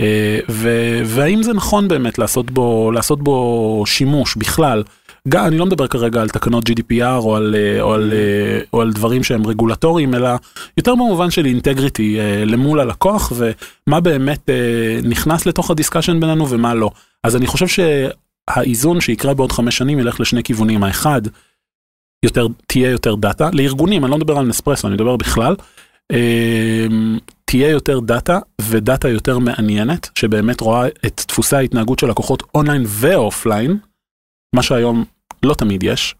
[0.00, 4.82] אה, ו- והאם זה נכון באמת לעשות בו, לעשות בו שימוש בכלל.
[5.28, 8.80] גם, אני לא מדבר כרגע על תקנות GDPR או על, אה, או על, אה, או
[8.80, 10.28] על דברים שהם רגולטוריים, אלא
[10.76, 14.50] יותר במובן של אינטגריטי למול הלקוח ומה באמת
[15.02, 16.90] נכנס לתוך ה discussion בינינו ומה לא.
[17.24, 20.84] אז אני חושב שהאיזון שיקרה בעוד חמש שנים ילך לשני כיוונים.
[20.84, 21.22] האחד,
[22.24, 25.54] יותר, תהיה יותר data, לארגונים, אני לא מדבר על נספרסו, אני מדבר בכלל.
[27.44, 32.82] תהיה יותר data ו data יותר מעניינת שבאמת רואה את דפוסי ההתנהגות של לקוחות online
[32.86, 33.78] ו offline,
[34.54, 35.04] מה שהיום
[35.46, 36.14] לא תמיד יש,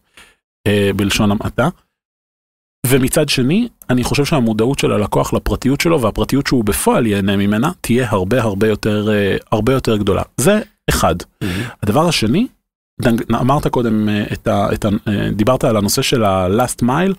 [0.67, 1.69] אה, בלשון המעטה.
[2.85, 8.09] ומצד שני, אני חושב שהמודעות של הלקוח לפרטיות שלו והפרטיות שהוא בפועל ייהנה ממנה, תהיה
[8.09, 10.21] הרבה הרבה יותר, אה, הרבה יותר גדולה.
[10.37, 11.15] זה אחד.
[11.21, 11.45] Mm-hmm.
[11.83, 12.47] הדבר השני,
[13.31, 17.13] אמרת קודם, אה, את ה, את ה, אה, דיברת על הנושא של ה-last mile,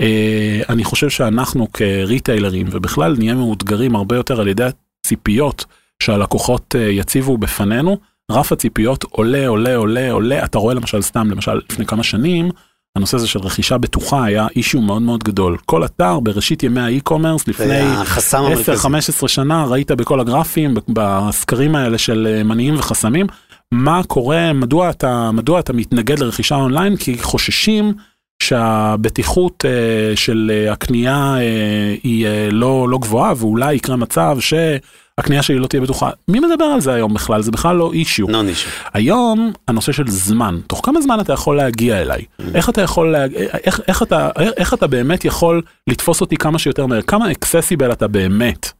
[0.00, 5.64] אה, אני חושב שאנחנו כריטיילרים ובכלל נהיה מאותגרים הרבה יותר על ידי הציפיות
[6.02, 7.98] שהלקוחות אה, יציבו בפנינו.
[8.30, 10.44] רף הציפיות עולה עולה עולה עולה.
[10.44, 12.50] אתה רואה למשל סתם למשל לפני כמה שנים
[12.96, 15.56] הנושא הזה של רכישה בטוחה היה אישיו מאוד מאוד גדול.
[15.66, 17.80] כל אתר בראשית ימי האי-קומרס לפני
[19.24, 23.26] 10-15 שנה ראית בכל הגרפים בסקרים האלה של אה, מניעים וחסמים
[23.72, 26.96] מה קורה מדוע אתה מדוע אתה מתנגד לרכישה אונליין?
[26.96, 27.94] כי חוששים.
[28.42, 34.36] שהבטיחות uh, של uh, הקנייה uh, היא uh, לא, לא גבוהה ואולי יקרה מצב
[35.18, 36.10] שהקנייה שלי לא תהיה בטוחה.
[36.28, 37.42] מי מדבר על זה היום בכלל?
[37.42, 38.28] זה בכלל לא אישיו.
[38.28, 38.70] לא אישיו.
[38.94, 42.22] היום הנושא של זמן, תוך כמה זמן אתה יכול להגיע אליי?
[42.22, 42.44] Mm.
[42.54, 43.24] איך אתה יכול, לה...
[43.64, 47.02] איך, איך, אתה, איך אתה באמת יכול לתפוס אותי כמה שיותר מהר?
[47.02, 48.72] כמה accessible אתה באמת?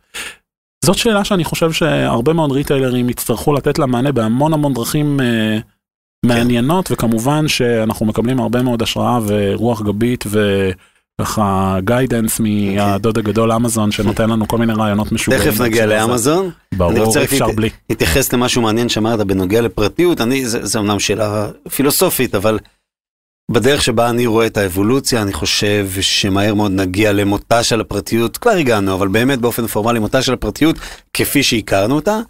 [0.85, 5.21] זאת שאלה שאני חושב שהרבה מאוד retailerים יצטרכו לתת לה מענה בהמון המון דרכים.
[5.21, 5.63] Uh,
[6.27, 10.25] מעניינות וכמובן שאנחנו מקבלים הרבה מאוד השראה ורוח גבית
[11.21, 15.43] וככה guidance מהדוד הגדול אמזון שנותן לנו כל מיני רעיונות משוגעים.
[15.43, 16.51] תכף נגיע לאמזון.
[16.75, 17.71] ברור, אפשר בלי.
[17.91, 22.59] להתייחס למשהו מעניין שאמרת בנוגע לפרטיות, אני, זה, אמנם שאלה פילוסופית, אבל
[23.51, 28.51] בדרך שבה אני רואה את האבולוציה, אני חושב שמהר מאוד נגיע למותה של הפרטיות, כבר
[28.51, 30.77] הגענו, אבל באמת באופן פורמלי מותה של הפרטיות
[31.15, 32.21] כפי שהכרנו אותה.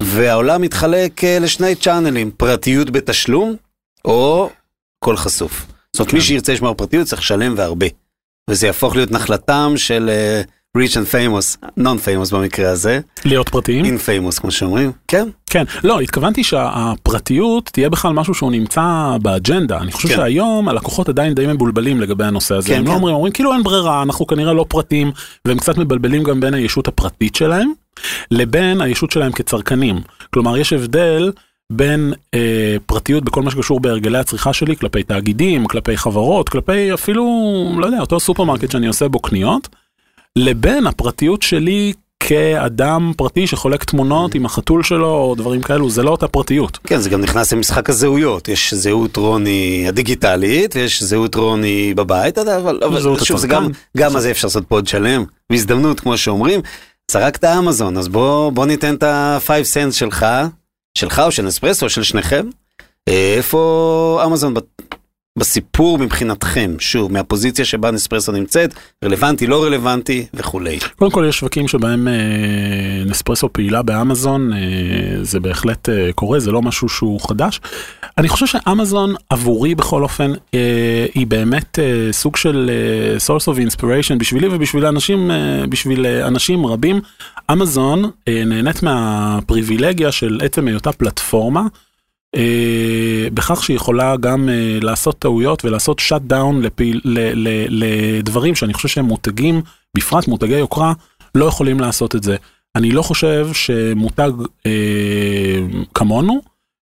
[0.00, 3.56] והעולם מתחלק אה, לשני צ'אנלים, פרטיות בתשלום,
[4.04, 4.50] או
[5.04, 5.66] קול חשוף.
[5.92, 6.26] זאת אומרת, מי כן.
[6.26, 7.86] שירצה לשמור פרטיות צריך לשלם והרבה.
[8.48, 10.10] וזה יהפוך להיות נחלתם של
[10.44, 13.00] uh, rich and famous, non famous במקרה הזה.
[13.24, 13.84] להיות פרטיים?
[13.84, 15.28] in famous כמו שאומרים, כן.
[15.50, 19.78] כן, לא, התכוונתי שהפרטיות תהיה בכלל משהו שהוא נמצא באג'נדה.
[19.78, 20.16] אני חושב כן.
[20.16, 22.68] שהיום הלקוחות עדיין די מבולבלים לגבי הנושא הזה.
[22.68, 22.90] כן, הם לא כן.
[22.90, 25.12] לא אומרים, אומרים כאילו אין ברירה, אנחנו כנראה לא פרטים,
[25.44, 27.72] והם קצת מבלבלים גם בין הישות הפרטית שלהם.
[28.30, 30.00] לבין הישות שלהם כצרכנים.
[30.32, 31.32] כלומר, יש הבדל
[31.72, 37.24] בין אה, פרטיות בכל מה שקשור בהרגלי הצריכה שלי כלפי תאגידים, כלפי חברות, כלפי אפילו,
[37.78, 39.68] לא יודע, אותו סופרמרקט שאני עושה בו קניות,
[40.36, 46.10] לבין הפרטיות שלי כאדם פרטי שחולק תמונות עם החתול שלו או דברים כאלו, זה לא
[46.10, 46.78] אותה פרטיות.
[46.84, 52.80] כן, זה גם נכנס למשחק הזהויות, יש זהות רוני הדיגיטלית ויש זהות רוני בבית, אבל,
[52.84, 56.60] אבל שוב, זה גם, גם על זה אפשר לעשות פוד שלם, בהזדמנות כמו שאומרים.
[57.10, 60.26] זרקת אמזון, אז בוא, בוא ניתן את ה-5 סנט שלך,
[60.94, 62.46] שלך או של נספרסו או של שניכם.
[63.08, 64.54] אה, איפה אמזון
[65.38, 68.74] בסיפור מבחינתכם, שוב, מהפוזיציה שבה נספרסו נמצאת,
[69.04, 70.78] רלוונטי, לא רלוונטי וכולי.
[70.96, 72.14] קודם כל יש שווקים שבהם אה,
[73.06, 74.58] נספרסו פעילה באמזון, אה,
[75.22, 77.60] זה בהחלט אה, קורה, זה לא משהו שהוא חדש.
[78.18, 83.72] אני חושב שאמזון עבורי בכל אופן אה, היא באמת אה, סוג של אה, source of
[83.72, 87.00] inspiration בשבילי ובשביל אנשים, אה, בשביל אה, אנשים רבים.
[87.52, 91.62] אמזון אה, נהנית מהפריבילגיה של עצם היותה פלטפורמה.
[92.36, 96.00] אה, בכך שהיא יכולה גם אה, לעשות טעויות ולעשות
[97.04, 97.84] ל, ל,
[98.18, 99.62] לדברים שאני חושב שהם מותגים,
[99.96, 100.92] בפרט מותגי יוקרה,
[101.34, 102.36] לא יכולים לעשות את זה.
[102.76, 104.30] אני לא חושב שמותג
[104.66, 105.58] אה,
[105.94, 106.40] כמונו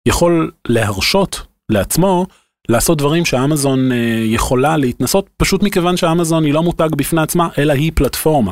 [0.08, 2.26] יכול להרשות לעצמו
[2.70, 7.74] לעשות דברים שאמזון אה, יכולה להתנסות, פשוט מכיוון שאמזון היא לא מותג בפני עצמה, אלא
[7.74, 8.52] היא פלטפורמה.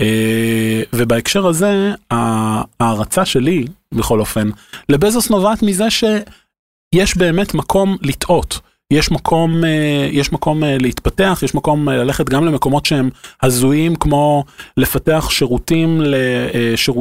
[0.00, 4.50] אה, ובהקשר הזה, ההערצה שלי, בכל אופן,
[4.88, 8.60] לבזוס נובעת מזה שיש באמת מקום לטעות.
[8.90, 13.10] יש מקום, אה, יש מקום אה, להתפתח, יש מקום ללכת גם למקומות שהם
[13.42, 14.44] הזויים, כמו
[14.76, 16.00] לפתח שירותים,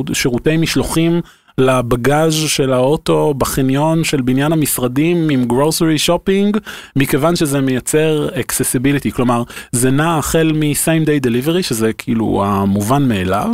[0.10, 1.22] לשירותי משלוחים
[1.58, 6.58] לבגאז' של האוטו בחניון של בניין המשרדים עם גרוסרי שופינג,
[6.96, 13.50] מכיוון שזה מייצר accessibility, כלומר זה נע החל מ-same day delivery, שזה כאילו המובן מאליו,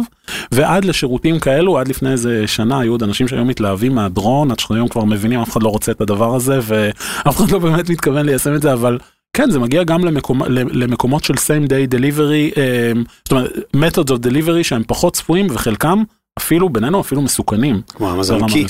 [0.52, 4.88] ועד לשירותים כאלו, עד לפני איזה שנה היו עוד אנשים שהיו מתלהבים מהדרון, עד שהיום
[4.88, 8.56] כבר מבינים, אף אחד לא רוצה את הדבר הזה, ואף אחד לא באמת מתכוון ליישם
[8.56, 8.98] את זה, אבל
[9.34, 10.42] כן, זה מגיע גם למקומ...
[10.50, 12.92] למקומות של same day delivery, אה,
[13.26, 16.04] זאת אומרת, methods of delivery שהם פחות צפויים וחלקם
[16.40, 17.82] אפילו בינינו אפילו מסוכנים.
[17.88, 18.64] כמו אמזון קי.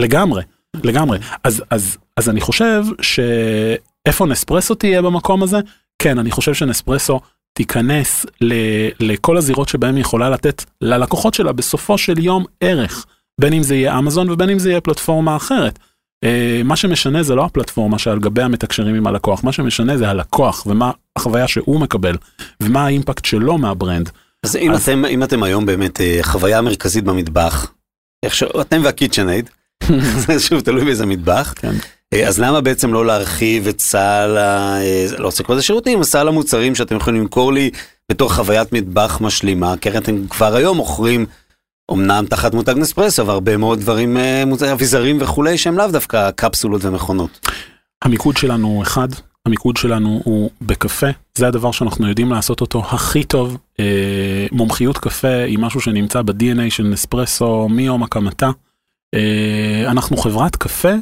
[0.00, 0.42] לגמרי,
[0.84, 1.18] לגמרי.
[1.44, 5.60] אז, אז, אז אני חושב שאיפה נספרסו תהיה במקום הזה?
[5.98, 7.20] כן, אני חושב שנספרסו
[7.54, 8.54] תיכנס ל,
[9.00, 13.06] לכל הזירות שבהם היא יכולה לתת ללקוחות שלה בסופו של יום ערך,
[13.40, 15.78] בין אם זה יהיה אמזון ובין אם זה יהיה פלטפורמה אחרת.
[16.24, 20.66] אה, מה שמשנה זה לא הפלטפורמה שעל גביה מתקשרים עם הלקוח, מה שמשנה זה הלקוח
[20.66, 22.16] ומה החוויה שהוא מקבל
[22.60, 24.10] ומה האימפקט שלו מהברנד.
[24.42, 24.74] אז אם.
[24.74, 27.72] אתם, אם אתם היום באמת אה, חוויה מרכזית במטבח,
[28.22, 28.42] איך ש...
[28.60, 29.50] אתם והקיצ'נייד,
[30.26, 31.74] זה שוב תלוי באיזה מטבח, כן.
[32.12, 34.78] אה, אז למה בעצם לא להרחיב את סל, ה...
[35.18, 37.70] לא רוצה לקרוא לזה שירותים, סל המוצרים שאתם יכולים למכור לי
[38.08, 41.26] בתור חוויית מטבח משלימה, כי אתם כבר היום מוכרים
[41.92, 46.84] אמנם תחת מותג נספרסו, אבל הרבה מאוד דברים, אה, אביזרים וכולי, שהם לאו דווקא קפסולות
[46.84, 47.48] ומכונות.
[48.04, 49.08] המיקוד שלנו הוא אחד,
[49.46, 51.06] המיקוד שלנו הוא בקפה,
[51.38, 53.56] זה הדבר שאנחנו יודעים לעשות אותו הכי טוב.
[53.80, 58.50] אה, מומחיות קפה היא משהו שנמצא ב-DNA של נספרסו מיום הקמתה.
[59.14, 60.92] אה, אנחנו חברת קפה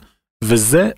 [0.45, 0.91] וזה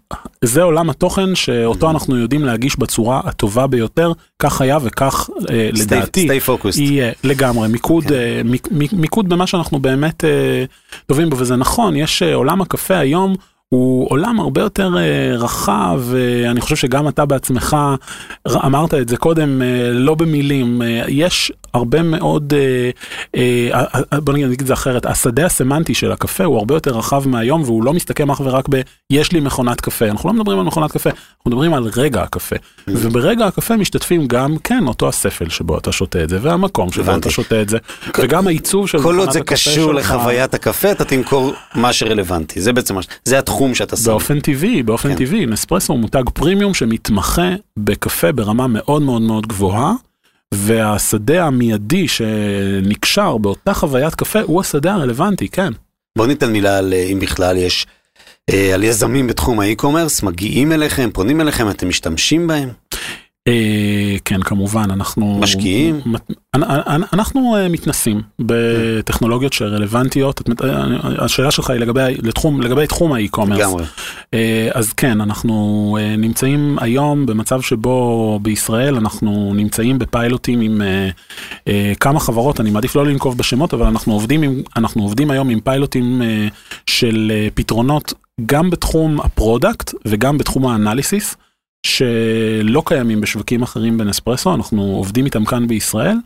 [0.44, 6.28] זה עולם התוכן שאותו אנחנו יודעים להגיש בצורה הטובה ביותר, כך היה וכך אה, לדעתי
[6.76, 8.14] יהיה לגמרי מיקוד, כן.
[8.14, 10.64] אה, מיק, מיקוד במה שאנחנו באמת אה,
[11.07, 13.35] טובים בו, וזה נכון, יש אה, עולם הקפה היום.
[13.72, 17.76] הוא עולם הרבה יותר uh, רחב, ואני חושב שגם אתה בעצמך
[18.48, 24.66] אמרת את זה קודם, uh, לא במילים, יש הרבה מאוד, uh, uh, בוא נגיד את
[24.66, 28.40] זה אחרת, השדה הסמנטי של הקפה הוא הרבה יותר רחב מהיום, והוא לא מסתכם אך
[28.44, 28.80] ורק ב,
[29.11, 32.56] יש לי מכונת קפה, אנחנו לא מדברים על מכונת קפה, אנחנו מדברים על רגע הקפה,
[32.56, 32.90] mm-hmm.
[32.94, 37.30] וברגע הקפה משתתפים גם, כן, אותו הספל שבו אתה שותה את זה, והמקום שבו אתה
[37.30, 37.78] שותה את זה,
[38.18, 39.74] וגם העיצוב של מכונת הקפה שלך.
[39.74, 43.62] כל עוד זה קשור לחוויית הקפה, אתה תמכור מה שרלוונטי, זה בעצם, זה התחום.
[43.62, 44.04] התחום שאתה שם.
[44.04, 45.16] באופן טבעי, באופן כן.
[45.16, 49.92] טבעי, נספרסו הוא מותג פרימיום שמתמחה בקפה ברמה מאוד מאוד מאוד גבוהה.
[50.52, 55.72] והשדה המיידי שנקשר באותה חוויית קפה הוא השדה הרלוונטי, כן.
[56.18, 57.86] בוא ניתן מילה על אם בכלל יש,
[58.50, 62.68] אה, על יזמים בתחום האי-קומרס, מגיעים אליכם, פונים אליכם, אתם משתמשים בהם?
[63.48, 66.00] אה, כן כמובן אנחנו משקיעים?
[67.12, 70.40] אנחנו אה, מתנסים בטכנולוגיות שרלוונטיות.
[71.18, 73.74] השאלה שלך היא לגבי לתחום לגבי תחום האי-קומרס
[74.35, 80.83] אה, אז כן אנחנו נמצאים היום במצב שבו בישראל אנחנו נמצאים בפיילוטים עם
[82.00, 85.61] כמה חברות אני מעדיף לא לנקוב בשמות אבל אנחנו עובדים עם אנחנו עובדים היום עם
[85.61, 86.22] פיילוטים
[86.87, 88.12] של פתרונות
[88.46, 91.37] גם בתחום ה product וגם בתחום ה analysis.
[91.87, 96.16] שלא קיימים בשווקים אחרים בנספרסו, אנחנו עובדים איתם כאן בישראל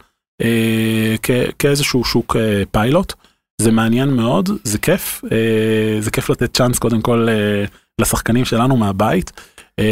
[0.42, 1.14] אה,
[1.58, 3.12] כאיזשהו שוק אה, פיילוט.
[3.60, 7.64] זה מעניין מאוד, זה כיף, אה, זה כיף לתת chance קודם כל אה,
[8.00, 9.32] לשחקנים שלנו מהבית.
[9.80, 9.84] Uh,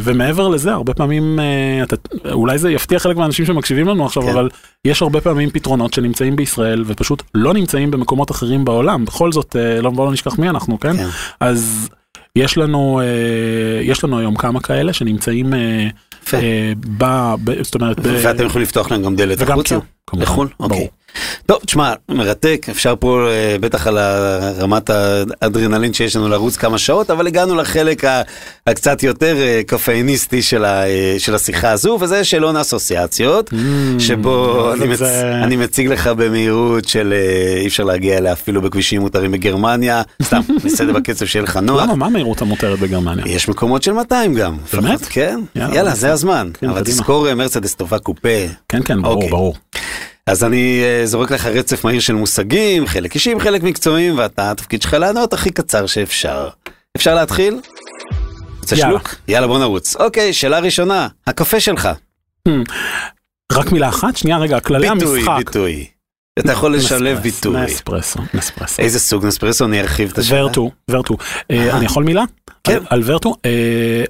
[0.00, 1.96] ומעבר לזה הרבה פעמים uh, אתה,
[2.32, 4.28] אולי זה יפתיע חלק מהאנשים שמקשיבים לנו עכשיו כן.
[4.28, 4.48] אבל
[4.84, 9.82] יש הרבה פעמים פתרונות שנמצאים בישראל ופשוט לא נמצאים במקומות אחרים בעולם בכל זאת uh,
[9.82, 11.08] לא בוא לא נשכח מי אנחנו כן, כן.
[11.40, 11.88] אז
[12.38, 15.88] יש לנו אה, יש לנו היום כמה כאלה שנמצאים אה,
[16.34, 17.04] אה, ב...
[17.62, 17.96] זאת אומרת...
[18.02, 19.78] ואתם יכולים לפתוח להם גם דלת החוצה?
[20.14, 20.48] לחו"ל?
[20.60, 20.88] אוקיי.
[21.46, 23.98] טוב, תשמע, מרתק, אפשר פה אה, בטח על
[24.58, 28.04] רמת האדרנלין שיש לנו לרוץ כמה שעות, אבל הגענו לחלק
[28.66, 33.54] הקצת יותר אה, קפאיניסטי של, ה, אה, של השיחה הזו, וזה שאלון אסוציאציות, mm,
[33.98, 34.98] שבו אני, מצ...
[34.98, 35.32] זה...
[35.42, 37.14] אני מציג לך במהירות של
[37.60, 41.82] אי אפשר להגיע אליה אפילו בכבישים מותרים בגרמניה, סתם, נסתדר בקצב שיהיה לך נוח.
[41.82, 43.24] למה, מה המהירות המותרת בגרמניה?
[43.28, 44.56] יש מקומות של 200 גם.
[44.72, 45.04] באמת?
[45.04, 48.28] כן, יאללה, יאללה זה הזמן, כן, אבל תזכור מרצדס טובה קופה.
[48.68, 49.30] כן, כן, ברור, אוקיי.
[49.30, 49.54] ברור.
[50.26, 54.82] אז אני אה, זורק לך רצף מהיר של מושגים, חלק אישיים, חלק מקצועיים, ואתה, התפקיד
[54.82, 56.48] שלך לענות הכי קצר שאפשר.
[56.96, 57.60] אפשר להתחיל?
[58.60, 59.14] רוצה שלוק?
[59.28, 59.96] יאללה בוא נרוץ.
[59.96, 61.88] אוקיי, שאלה ראשונה, הקפה שלך.
[62.48, 62.50] Hmm.
[63.52, 64.16] רק מילה אחת?
[64.16, 65.08] שנייה רגע, כללי המשחק.
[65.08, 65.86] ביטוי, ביטוי.
[66.38, 67.60] אתה יכול לשלב ביטוי.
[67.60, 68.82] נספרסו, נספרסו.
[68.82, 69.64] איזה סוג נספרסו?
[69.64, 70.44] אני ארחיב את השאלה.
[70.44, 71.16] ורטו, ורטו.
[71.50, 72.22] אה, אני יכול מילה?
[72.64, 72.82] כן.
[72.90, 73.34] על ורטו.
[73.44, 74.04] אה,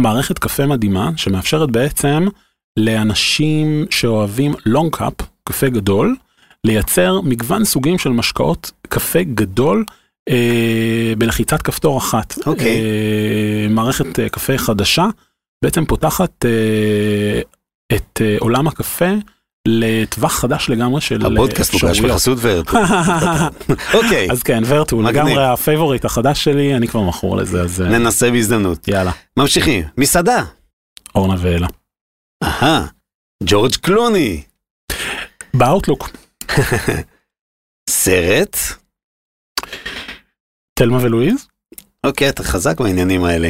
[0.00, 2.26] מערכת קפה מדהימה שמאפשרת בעצם
[2.76, 5.12] לאנשים שאוהבים לונג קאפ,
[5.44, 6.16] קפה גדול,
[6.64, 9.84] לייצר מגוון סוגים של משקאות קפה גדול
[10.28, 12.38] אה, בלחיצת כפתור אחת.
[12.46, 12.66] אוקיי.
[12.66, 15.06] אה, מערכת אה, קפה חדשה
[15.64, 16.44] בעצם פותחת
[17.92, 19.10] את עולם הקפה
[19.68, 21.98] לטווח חדש לגמרי של הפודקאסט אפשרויות.
[21.98, 22.78] בחסות ורטואו.
[23.98, 25.26] אוקיי, אז כן, ורטואו מגניב.
[25.26, 28.88] לגמרי ה favorite החדש שלי, אני כבר מכור לזה, אז ננסה בהזדמנות.
[28.88, 30.44] יאללה, ממשיכים, מסעדה.
[31.14, 31.66] אורנה ואלה.
[32.42, 32.86] אהה,
[33.44, 34.42] ג'ורג' קלוני.
[35.54, 36.10] באאוטלוק,
[37.90, 38.56] סרט.
[40.78, 41.46] תלמה ולואיז,
[42.06, 43.48] אוקיי, אתה חזק בעניינים האלה.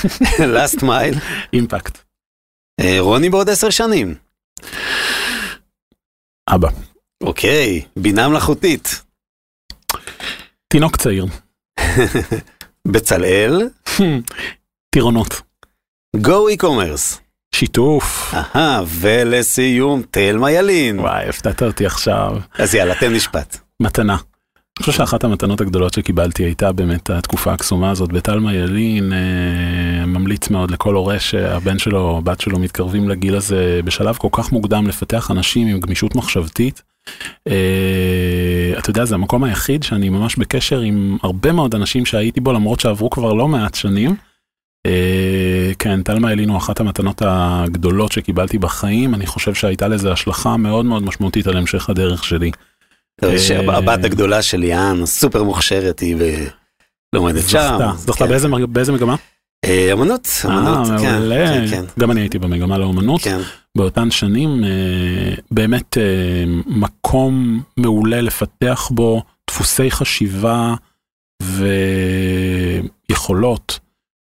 [0.54, 1.14] last mile.
[1.52, 1.98] impact.
[2.98, 4.14] רוני בעוד עשר שנים.
[6.54, 6.68] אבא.
[7.22, 9.02] אוקיי, בינה מלאכותית.
[10.68, 11.26] תינוק צעיר.
[12.92, 13.68] בצלאל.
[14.94, 15.40] טירונות.
[16.16, 17.20] Go e-commerce.
[17.54, 18.34] שיתוף.
[18.34, 21.00] אהה, ולסיום, תלמה ילין.
[21.00, 22.36] וואי, הפתעת אותי עכשיו.
[22.58, 23.58] אז יאללה, תן משפט.
[23.80, 24.16] מתנה.
[24.78, 29.12] אני חושב שאחת המתנות הגדולות שקיבלתי הייתה באמת התקופה הקסומה הזאת בתלמה ילין.
[29.12, 34.28] אה, ממליץ מאוד לכל הורה שהבן שלו או הבת שלו מתקרבים לגיל הזה בשלב כל
[34.32, 36.82] כך מוקדם לפתח אנשים עם גמישות מחשבתית.
[37.48, 42.52] אה, אתה יודע, זה המקום היחיד שאני ממש בקשר עם הרבה מאוד אנשים שהייתי בו
[42.52, 44.16] למרות שעברו כבר לא מעט שנים.
[44.86, 45.43] אה,
[45.84, 51.02] כן, תלמה הוא אחת המתנות הגדולות שקיבלתי בחיים, אני חושב שהייתה לזה השלכה מאוד מאוד
[51.02, 52.50] משמעותית על המשך הדרך שלי.
[53.24, 56.16] אה, שהבת הגדולה של ליאן, סופר מוכשרת, היא
[57.14, 57.78] ולומדת שם.
[57.96, 58.28] זכתה, כן.
[58.28, 59.14] באיזה מג- באיזה מגמה?
[59.64, 61.46] אה, אמנות, אמנות, אה, כן, מעולה.
[61.46, 63.20] כן, כן, גם אני הייתי במגמה לאומנות.
[63.20, 63.40] כן.
[63.76, 64.64] באותן שנים,
[65.50, 65.96] באמת
[66.66, 70.74] מקום מעולה לפתח בו דפוסי חשיבה
[73.10, 73.78] ויכולות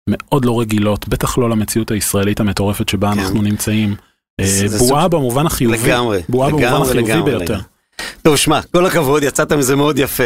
[0.09, 3.19] מאוד לא רגילות, בטח לא למציאות הישראלית המטורפת שבה כן.
[3.19, 3.95] אנחנו נמצאים.
[4.39, 4.45] אה,
[4.77, 7.43] בועה סוג- במובן החיובי, לגמרי, בועה במובן לגמרי, החיובי לגמרי, ביותר.
[7.53, 7.63] לגמרי.
[8.21, 10.23] טוב, שמע, כל הכבוד, יצאת מזה מאוד יפה,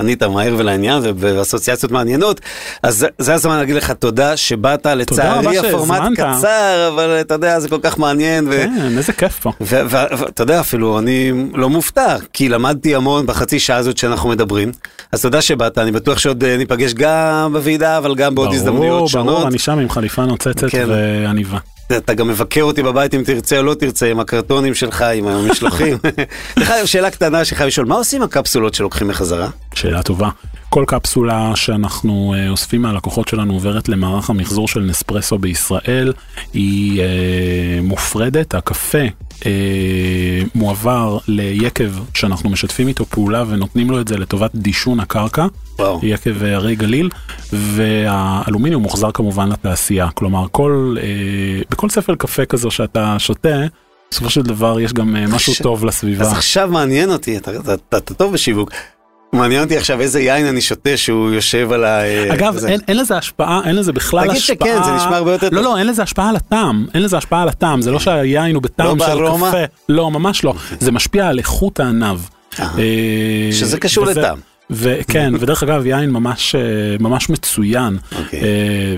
[0.00, 2.40] ענית מהר ולעניין ו- ואסוציאציות מעניינות,
[2.82, 6.00] אז זה- הזמן להגיד לך תודה שבאת, לצערי הפורמט.
[6.16, 9.52] קצר, אבל אתה יודע, זה כל כך מעניין, כן, איזה כיף פה.
[9.60, 14.72] ואתה יודע, אפילו אני לא מופתע, כי למדתי המון בחצי שעה הזאת שאנחנו מדברים,
[15.12, 19.08] אז תודה שבאת, אני בטוח שעוד אה, ניפגש גם בוועידה, אבל גם בעוד הזדמנויות ברור,
[19.08, 19.26] שונות.
[19.36, 20.86] ברור, אני שם עם חליפה נוצצת כן.
[20.88, 21.58] ועניבה.
[21.96, 25.98] אתה גם מבקר אותי בבית אם תרצה או לא תרצה, עם הקרטונים שלך, עם המשלוחים.
[26.56, 29.48] אגב, שאלה קטנה שחייב לשאול, מה עושים הקפסולות שלוקחים בחזרה?
[29.74, 30.28] שאלה טובה.
[30.68, 36.12] כל קפסולה שאנחנו אה, אוספים מהלקוחות שלנו עוברת למערך המחזור של נספרסו בישראל.
[36.52, 37.06] היא אה,
[37.82, 38.98] מופרדת, הקפה
[39.46, 39.50] אה,
[40.54, 45.46] מועבר ליקב שאנחנו משתפים איתו פעולה ונותנים לו את זה לטובת דישון הקרקע,
[45.78, 46.00] וואו.
[46.02, 47.08] יקב אה, הרי גליל,
[47.52, 50.08] והאלומיניום מוחזר כמובן לתעשייה.
[50.14, 51.06] כלומר, כל, אה,
[51.70, 53.58] בכל ספל קפה כזו שאתה שותה,
[54.10, 56.24] בסופו של דבר יש גם אה, משהו טוב לסביבה.
[56.24, 58.70] אז עכשיו מעניין אותי, אתה- אתה אתה- אתה טוב בשיווק.
[59.32, 62.00] מעניין אותי עכשיו איזה יין אני שותה שהוא יושב על ה...
[62.34, 62.68] אגב, זה.
[62.68, 64.56] אין, אין לזה השפעה, אין לזה בכלל תגיד השפעה.
[64.68, 65.64] שכן, זה נשמע הרבה יותר לא, טוב.
[65.64, 68.62] לא, אין לזה השפעה על הטעם, אין לזה השפעה על הטעם, זה לא שהיין הוא
[68.62, 69.48] בטעם לא של בארומה?
[69.48, 69.58] קפה.
[69.88, 70.54] לא, ממש לא.
[70.80, 72.18] זה משפיע על איכות הענב.
[72.60, 74.38] אה, אה, שזה קשור וזה- לטעם.
[74.70, 76.60] וכן, ודרך אגב, יין ממש, אה,
[77.00, 78.40] ממש מצוין, אוקיי.
[78.40, 78.46] אה,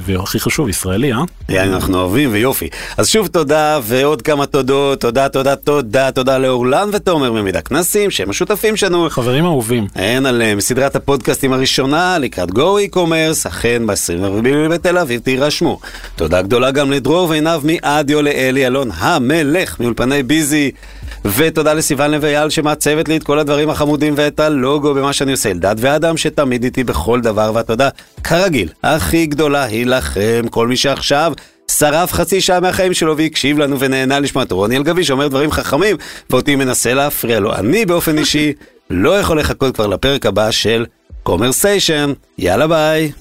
[0.01, 1.19] והכי חשוב, ישראלי, אה?
[1.49, 2.69] יין אנחנו אוהבים ויופי.
[2.97, 8.31] אז שוב תודה ועוד כמה תודות, תודה, תודה, תודה, תודה לאורלן ותומר ממידע כנסים, שהם
[8.31, 9.11] השותפים שלנו.
[9.11, 9.87] חברים אהובים.
[9.95, 15.81] הן על אה, מסדרת הפודקאסטים הראשונה לקראת גו אי-קומרס, אכן ב-24 ביולי בתל אביב תירשמו.
[16.17, 20.71] תודה גדולה גם לדרור ועינב מאדיו לאלי אלון המלך מאולפני ביזי.
[21.25, 25.51] ותודה לסיון לב אייל שמעצבת לי את כל הדברים החמודים ואת הלוגו במה שאני עושה.
[25.51, 27.89] אלדד ואדם שתמיד איתי בכל דבר, והתודה,
[28.25, 31.33] כרגיל, הכי גדולה היא לכם, כל מי שעכשיו
[31.71, 35.97] שרף חצי שעה מהחיים שלו והקשיב לנו ונהנה לשמוע את רוני אלגבי שאומר דברים חכמים
[36.31, 37.55] ואותי מנסה להפריע לו.
[37.55, 38.53] אני באופן אישי
[38.91, 40.87] לא יכול לחכות כבר לפרק הבא של
[41.23, 42.13] קומרסיישן.
[42.39, 43.13] יאללה ביי.